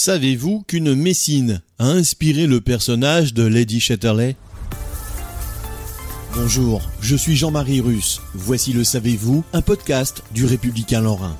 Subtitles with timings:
[0.00, 4.36] Savez-vous qu'une Messine a inspiré le personnage de Lady Chatterley
[6.36, 8.20] Bonjour, je suis Jean-Marie Russe.
[8.32, 11.36] Voici le Savez-vous, un podcast du Républicain Lorrain.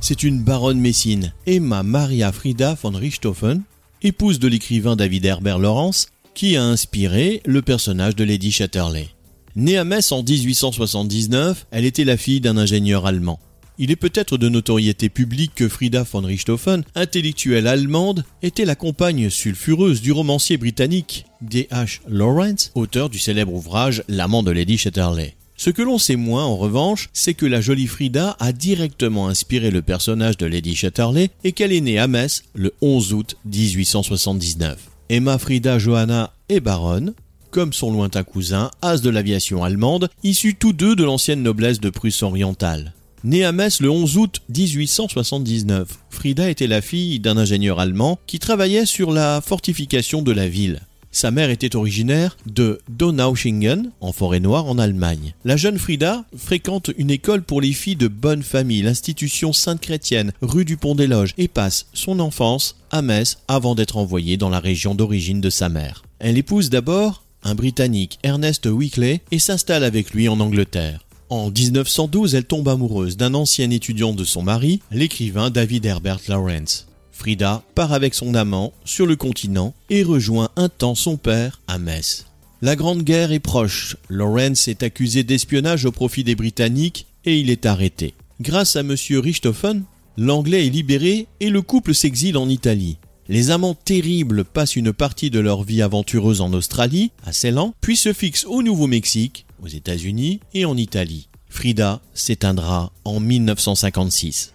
[0.00, 3.64] C'est une baronne messine, Emma Maria Frida von Richthofen,
[4.00, 9.10] épouse de l'écrivain David Herbert Laurence, qui a inspiré le personnage de Lady Chatterley.
[9.56, 13.38] Née à Metz en 1879, elle était la fille d'un ingénieur allemand.
[13.82, 19.30] Il est peut-être de notoriété publique que Frida von Richthofen, intellectuelle allemande, était la compagne
[19.30, 22.00] sulfureuse du romancier britannique D.H.
[22.06, 25.34] Lawrence, auteur du célèbre ouvrage L'amant de Lady Chatterley.
[25.56, 29.70] Ce que l'on sait moins, en revanche, c'est que la jolie Frida a directement inspiré
[29.70, 34.90] le personnage de Lady Chatterley et qu'elle est née à Metz le 11 août 1879.
[35.08, 37.14] Emma Frida Johanna est baronne,
[37.50, 41.88] comme son lointain cousin, as de l'aviation allemande, issus tous deux de l'ancienne noblesse de
[41.88, 42.92] Prusse orientale.
[43.22, 48.38] Née à Metz le 11 août 1879, Frida était la fille d'un ingénieur allemand qui
[48.38, 50.80] travaillait sur la fortification de la ville.
[51.12, 55.34] Sa mère était originaire de Donaueschingen, en forêt noire en Allemagne.
[55.44, 60.64] La jeune Frida fréquente une école pour les filles de bonne famille, l'institution Sainte-Chrétienne, rue
[60.64, 64.60] du Pont des Loges, et passe son enfance à Metz avant d'être envoyée dans la
[64.60, 66.04] région d'origine de sa mère.
[66.20, 71.00] Elle épouse d'abord un Britannique, Ernest Wickley, et s'installe avec lui en Angleterre.
[71.30, 76.88] En 1912, elle tombe amoureuse d'un ancien étudiant de son mari, l'écrivain David Herbert Lawrence.
[77.12, 81.78] Frida part avec son amant sur le continent et rejoint un temps son père à
[81.78, 82.26] Metz.
[82.62, 83.96] La Grande Guerre est proche.
[84.08, 88.14] Lawrence est accusé d'espionnage au profit des Britanniques et il est arrêté.
[88.40, 88.96] Grâce à M.
[89.10, 89.84] Richthofen,
[90.16, 92.96] l'Anglais est libéré et le couple s'exile en Italie.
[93.28, 97.96] Les amants terribles passent une partie de leur vie aventureuse en Australie, à Ceylan, puis
[97.96, 101.28] se fixent au Nouveau-Mexique, aux États-Unis et en Italie.
[101.48, 104.54] Frida s'éteindra en 1956.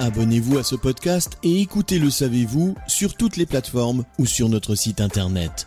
[0.00, 4.74] Abonnez-vous à ce podcast et écoutez Le Savez-vous sur toutes les plateformes ou sur notre
[4.74, 5.66] site internet.